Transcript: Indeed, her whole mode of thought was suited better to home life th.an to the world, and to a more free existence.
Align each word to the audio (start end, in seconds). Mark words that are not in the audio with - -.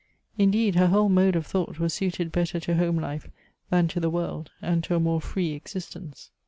Indeed, 0.35 0.73
her 0.73 0.87
whole 0.87 1.09
mode 1.09 1.35
of 1.35 1.45
thought 1.45 1.77
was 1.77 1.93
suited 1.93 2.31
better 2.31 2.59
to 2.61 2.75
home 2.75 2.95
life 2.97 3.25
th.an 3.69 3.87
to 3.89 3.99
the 3.99 4.09
world, 4.09 4.49
and 4.59 4.83
to 4.85 4.95
a 4.95 4.99
more 4.99 5.21
free 5.21 5.51
existence. 5.51 6.31